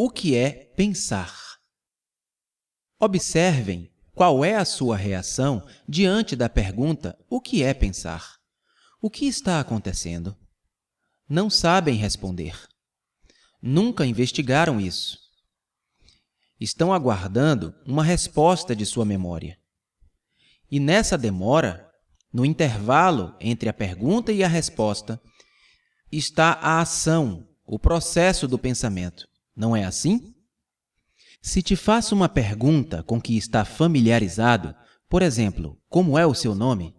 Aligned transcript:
o 0.00 0.08
que 0.08 0.36
é 0.36 0.50
pensar. 0.76 1.58
Observem 3.00 3.90
qual 4.14 4.44
é 4.44 4.54
a 4.54 4.64
sua 4.64 4.96
reação 4.96 5.66
diante 5.88 6.36
da 6.36 6.48
pergunta: 6.48 7.18
o 7.28 7.40
que 7.40 7.64
é 7.64 7.74
pensar? 7.74 8.36
O 9.02 9.10
que 9.10 9.26
está 9.26 9.58
acontecendo? 9.58 10.36
Não 11.28 11.50
sabem 11.50 11.96
responder. 11.96 12.56
Nunca 13.60 14.06
investigaram 14.06 14.80
isso. 14.80 15.18
Estão 16.60 16.92
aguardando 16.92 17.74
uma 17.84 18.04
resposta 18.04 18.76
de 18.76 18.86
sua 18.86 19.04
memória. 19.04 19.58
E 20.70 20.78
nessa 20.78 21.18
demora, 21.18 21.90
no 22.32 22.44
intervalo 22.44 23.36
entre 23.40 23.68
a 23.68 23.72
pergunta 23.72 24.30
e 24.30 24.44
a 24.44 24.48
resposta, 24.48 25.20
está 26.12 26.52
a 26.52 26.80
ação, 26.80 27.48
o 27.66 27.80
processo 27.80 28.46
do 28.46 28.56
pensamento. 28.56 29.26
Não 29.58 29.74
é 29.74 29.82
assim? 29.82 30.32
Se 31.42 31.60
te 31.62 31.74
faço 31.74 32.14
uma 32.14 32.28
pergunta 32.28 33.02
com 33.02 33.20
que 33.20 33.36
está 33.36 33.64
familiarizado, 33.64 34.72
por 35.08 35.20
exemplo, 35.20 35.76
como 35.88 36.16
é 36.16 36.24
o 36.24 36.32
seu 36.32 36.54
nome? 36.54 36.94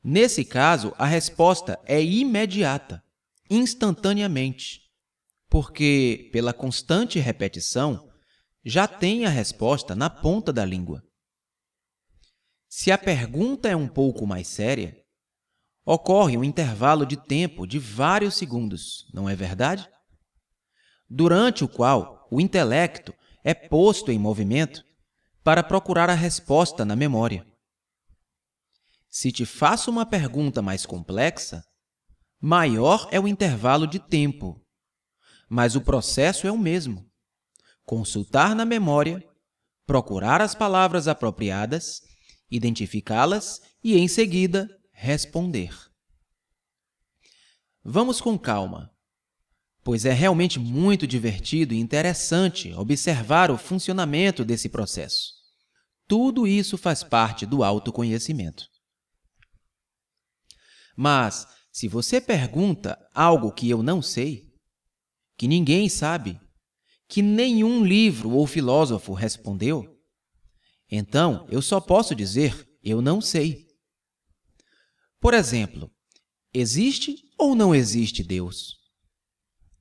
Nesse 0.00 0.44
caso, 0.44 0.94
a 0.96 1.04
resposta 1.04 1.76
é 1.84 2.00
imediata, 2.00 3.02
instantaneamente, 3.50 4.80
porque, 5.48 6.30
pela 6.32 6.52
constante 6.52 7.18
repetição, 7.18 8.08
já 8.64 8.86
tem 8.86 9.24
a 9.26 9.28
resposta 9.28 9.96
na 9.96 10.08
ponta 10.08 10.52
da 10.52 10.64
língua. 10.64 11.02
Se 12.68 12.92
a 12.92 12.98
pergunta 12.98 13.68
é 13.68 13.74
um 13.74 13.88
pouco 13.88 14.24
mais 14.24 14.46
séria, 14.46 14.96
ocorre 15.84 16.36
um 16.36 16.44
intervalo 16.44 17.04
de 17.04 17.16
tempo 17.16 17.66
de 17.66 17.80
vários 17.80 18.36
segundos, 18.36 19.10
não 19.12 19.28
é 19.28 19.34
verdade? 19.34 19.88
Durante 21.08 21.64
o 21.64 21.68
qual 21.68 22.26
o 22.30 22.40
intelecto 22.40 23.14
é 23.44 23.54
posto 23.54 24.10
em 24.10 24.18
movimento 24.18 24.84
para 25.42 25.62
procurar 25.62 26.10
a 26.10 26.14
resposta 26.14 26.84
na 26.84 26.96
memória. 26.96 27.46
Se 29.08 29.30
te 29.30 29.46
faço 29.46 29.90
uma 29.90 30.04
pergunta 30.04 30.60
mais 30.60 30.84
complexa, 30.84 31.64
maior 32.40 33.08
é 33.12 33.20
o 33.20 33.28
intervalo 33.28 33.86
de 33.86 33.98
tempo, 33.98 34.60
mas 35.48 35.76
o 35.76 35.80
processo 35.80 36.46
é 36.46 36.50
o 36.50 36.58
mesmo. 36.58 37.08
Consultar 37.84 38.54
na 38.54 38.64
memória, 38.64 39.24
procurar 39.86 40.42
as 40.42 40.54
palavras 40.54 41.06
apropriadas, 41.06 42.02
identificá-las 42.50 43.62
e, 43.82 43.96
em 43.96 44.08
seguida, 44.08 44.68
responder. 44.92 45.72
Vamos 47.84 48.20
com 48.20 48.36
calma 48.36 48.95
pois 49.86 50.04
é 50.04 50.12
realmente 50.12 50.58
muito 50.58 51.06
divertido 51.06 51.72
e 51.72 51.78
interessante 51.78 52.74
observar 52.74 53.52
o 53.52 53.56
funcionamento 53.56 54.44
desse 54.44 54.68
processo. 54.68 55.30
Tudo 56.08 56.44
isso 56.44 56.76
faz 56.76 57.04
parte 57.04 57.46
do 57.46 57.62
autoconhecimento. 57.62 58.66
Mas, 60.96 61.46
se 61.70 61.86
você 61.86 62.20
pergunta 62.20 62.98
algo 63.14 63.52
que 63.52 63.70
eu 63.70 63.80
não 63.80 64.02
sei, 64.02 64.52
que 65.38 65.46
ninguém 65.46 65.88
sabe, 65.88 66.40
que 67.08 67.22
nenhum 67.22 67.84
livro 67.84 68.30
ou 68.32 68.44
filósofo 68.44 69.12
respondeu, 69.12 69.86
então 70.90 71.46
eu 71.48 71.62
só 71.62 71.80
posso 71.80 72.12
dizer 72.12 72.68
eu 72.82 73.00
não 73.00 73.20
sei. 73.20 73.68
Por 75.20 75.32
exemplo, 75.32 75.88
existe 76.52 77.14
ou 77.38 77.54
não 77.54 77.72
existe 77.72 78.24
Deus? 78.24 78.84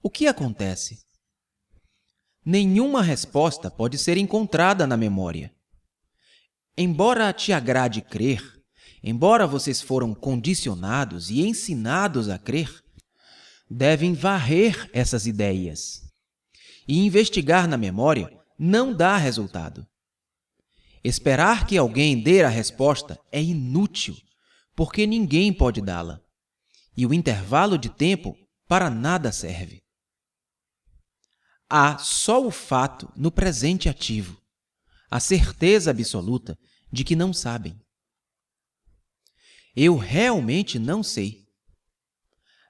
O 0.00 0.08
que 0.08 0.28
acontece? 0.28 1.00
Nenhuma 2.44 3.02
resposta 3.02 3.68
pode 3.68 3.98
ser 3.98 4.16
encontrada 4.16 4.86
na 4.86 4.96
memória. 4.96 5.52
Embora 6.76 7.32
te 7.32 7.52
agrade 7.52 8.00
crer, 8.00 8.40
embora 9.02 9.44
vocês 9.44 9.82
foram 9.82 10.14
condicionados 10.14 11.30
e 11.30 11.40
ensinados 11.40 12.28
a 12.28 12.38
crer, 12.38 12.80
devem 13.68 14.14
varrer 14.14 14.88
essas 14.92 15.26
ideias. 15.26 16.00
E 16.86 17.04
investigar 17.04 17.66
na 17.66 17.76
memória 17.76 18.30
não 18.56 18.94
dá 18.94 19.16
resultado. 19.16 19.84
Esperar 21.02 21.66
que 21.66 21.76
alguém 21.76 22.22
dê 22.22 22.44
a 22.44 22.48
resposta 22.48 23.18
é 23.32 23.42
inútil, 23.42 24.16
porque 24.76 25.08
ninguém 25.08 25.52
pode 25.52 25.80
dá-la. 25.80 26.20
E 26.96 27.04
o 27.04 27.12
intervalo 27.12 27.76
de 27.76 27.88
tempo 27.88 28.36
para 28.68 28.88
nada 28.88 29.32
serve 29.32 29.82
há 31.68 31.98
só 31.98 32.44
o 32.44 32.50
fato 32.50 33.12
no 33.16 33.30
presente 33.30 33.88
ativo, 33.88 34.40
a 35.10 35.20
certeza 35.20 35.90
absoluta 35.90 36.58
de 36.90 37.04
que 37.04 37.14
não 37.14 37.32
sabem. 37.32 37.78
Eu 39.76 39.96
realmente 39.96 40.78
não 40.78 41.02
sei. 41.02 41.46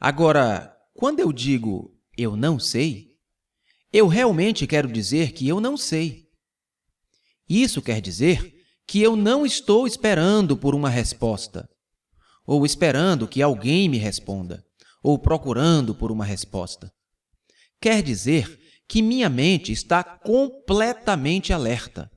Agora, 0.00 0.74
quando 0.94 1.20
eu 1.20 1.32
digo 1.32 1.94
eu 2.16 2.36
não 2.36 2.58
sei, 2.60 3.12
eu 3.92 4.06
realmente 4.06 4.66
quero 4.66 4.90
dizer 4.90 5.32
que 5.32 5.48
eu 5.48 5.60
não 5.60 5.76
sei. 5.76 6.28
Isso 7.48 7.82
quer 7.82 8.00
dizer 8.00 8.54
que 8.86 9.02
eu 9.02 9.16
não 9.16 9.44
estou 9.44 9.86
esperando 9.86 10.56
por 10.56 10.74
uma 10.74 10.88
resposta, 10.88 11.68
ou 12.46 12.64
esperando 12.64 13.26
que 13.26 13.42
alguém 13.42 13.88
me 13.88 13.98
responda, 13.98 14.64
ou 15.02 15.18
procurando 15.18 15.94
por 15.94 16.12
uma 16.12 16.24
resposta. 16.24 16.92
Quer 17.80 18.02
dizer 18.02 18.63
que 18.88 19.02
minha 19.02 19.28
mente 19.28 19.72
está 19.72 20.02
completamente 20.02 21.52
alerta. 21.52 22.10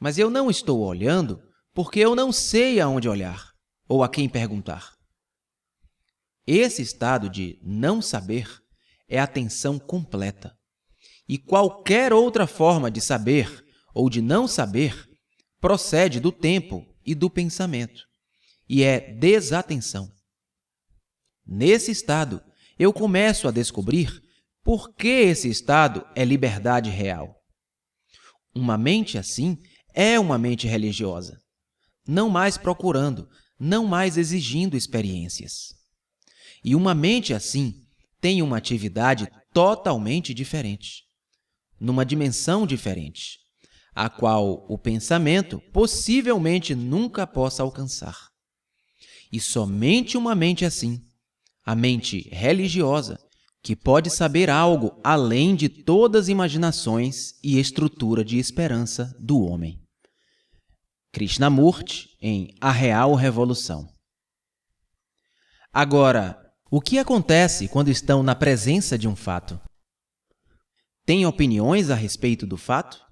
Mas 0.00 0.18
eu 0.18 0.28
não 0.28 0.50
estou 0.50 0.80
olhando 0.80 1.40
porque 1.74 2.00
eu 2.00 2.14
não 2.14 2.32
sei 2.32 2.80
aonde 2.80 3.08
olhar 3.08 3.50
ou 3.88 4.02
a 4.02 4.08
quem 4.08 4.28
perguntar. 4.28 4.94
Esse 6.46 6.82
estado 6.82 7.28
de 7.28 7.58
não 7.62 8.00
saber 8.00 8.48
é 9.08 9.18
atenção 9.18 9.78
completa. 9.78 10.56
E 11.28 11.38
qualquer 11.38 12.12
outra 12.12 12.46
forma 12.46 12.90
de 12.90 13.00
saber 13.00 13.64
ou 13.94 14.08
de 14.08 14.20
não 14.20 14.46
saber 14.46 15.08
procede 15.60 16.20
do 16.20 16.30
tempo 16.30 16.86
e 17.04 17.14
do 17.14 17.30
pensamento, 17.30 18.04
e 18.68 18.82
é 18.82 19.00
desatenção. 19.14 20.12
Nesse 21.46 21.90
estado, 21.90 22.42
eu 22.78 22.92
começo 22.92 23.48
a 23.48 23.50
descobrir 23.50 24.22
por 24.66 24.92
que 24.92 25.06
esse 25.06 25.48
estado 25.48 26.04
é 26.16 26.24
liberdade 26.24 26.90
real? 26.90 27.40
Uma 28.52 28.76
mente 28.76 29.16
assim 29.16 29.56
é 29.94 30.18
uma 30.18 30.36
mente 30.36 30.66
religiosa, 30.66 31.38
não 32.04 32.28
mais 32.28 32.58
procurando, 32.58 33.28
não 33.60 33.86
mais 33.86 34.16
exigindo 34.16 34.76
experiências. 34.76 35.68
E 36.64 36.74
uma 36.74 36.96
mente 36.96 37.32
assim 37.32 37.74
tem 38.20 38.42
uma 38.42 38.56
atividade 38.56 39.30
totalmente 39.54 40.34
diferente, 40.34 41.04
numa 41.78 42.04
dimensão 42.04 42.66
diferente, 42.66 43.38
a 43.94 44.10
qual 44.10 44.66
o 44.68 44.76
pensamento 44.76 45.60
possivelmente 45.72 46.74
nunca 46.74 47.24
possa 47.24 47.62
alcançar. 47.62 48.18
E 49.30 49.38
somente 49.38 50.16
uma 50.16 50.34
mente 50.34 50.64
assim, 50.64 51.00
a 51.64 51.76
mente 51.76 52.28
religiosa, 52.32 53.16
que 53.66 53.74
pode 53.74 54.10
saber 54.10 54.48
algo 54.48 54.96
além 55.02 55.56
de 55.56 55.68
todas 55.68 56.26
as 56.26 56.28
imaginações 56.28 57.34
e 57.42 57.58
estrutura 57.58 58.24
de 58.24 58.38
esperança 58.38 59.12
do 59.18 59.40
homem. 59.40 59.82
Krishnamurti, 61.12 62.16
em 62.22 62.54
A 62.60 62.70
Real 62.70 63.12
Revolução. 63.16 63.92
Agora, 65.72 66.40
o 66.70 66.80
que 66.80 66.96
acontece 66.96 67.66
quando 67.66 67.88
estão 67.88 68.22
na 68.22 68.36
presença 68.36 68.96
de 68.96 69.08
um 69.08 69.16
fato? 69.16 69.60
Têm 71.04 71.26
opiniões 71.26 71.90
a 71.90 71.96
respeito 71.96 72.46
do 72.46 72.56
fato 72.56 73.04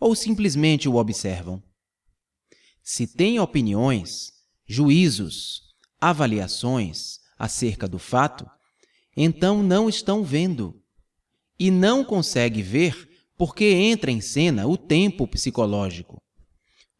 ou 0.00 0.16
simplesmente 0.16 0.88
o 0.88 0.96
observam? 0.96 1.62
Se 2.82 3.06
têm 3.06 3.38
opiniões, 3.38 4.32
juízos, 4.66 5.60
avaliações 6.00 7.20
acerca 7.38 7.86
do 7.86 8.00
fato, 8.00 8.44
então 9.16 9.62
não 9.62 9.88
estão 9.88 10.24
vendo. 10.24 10.80
E 11.58 11.70
não 11.70 12.04
consegue 12.04 12.62
ver 12.62 13.08
porque 13.36 13.64
entra 13.64 14.10
em 14.10 14.20
cena 14.20 14.66
o 14.66 14.76
tempo 14.76 15.26
psicológico, 15.26 16.22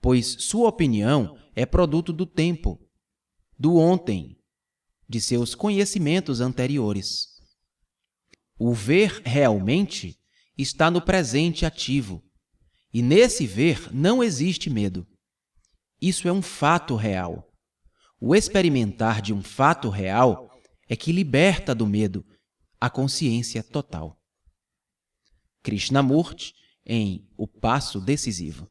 pois 0.01 0.27
sua 0.27 0.69
opinião 0.69 1.37
é 1.55 1.65
produto 1.65 2.13
do 2.13 2.27
tempo, 2.27 2.81
do 3.59 3.77
ontem, 3.77 4.39
de 5.09 5.21
seus 5.21 5.55
conhecimentos 5.55 6.41
anteriores. 6.41 7.29
O 8.59 8.73
ver 8.73 9.23
realmente 9.25 10.19
está 10.57 10.91
no 10.91 11.01
presente 11.01 11.65
ativo, 11.65 12.23
e 12.93 13.03
nesse 13.03 13.47
ver 13.47 13.93
não 13.93 14.23
existe 14.23 14.69
medo. 14.69 15.07
Isso 16.01 16.29
é 16.29 16.33
um 16.33 16.43
fato 16.43 16.97
real. 16.97 17.53
O 18.21 18.35
experimentar 18.35 19.23
de 19.23 19.33
um 19.33 19.43
fato 19.43 19.89
real 19.89 20.52
é 20.93 20.97
que 20.97 21.11
liberta 21.11 21.75
do 21.75 21.87
medo 21.87 22.23
a 22.79 22.91
consciência 22.91 23.63
total. 23.63 24.21
Krishnamurti 25.63 26.55
em 26.85 27.27
O 27.35 27.49
Passo 27.49 27.99
Decisivo. 27.99 28.71